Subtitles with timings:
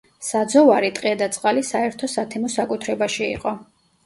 [0.27, 3.55] საძოვარი, ტყე და წყალი საერთო სათემო საკუთრებაში იყო.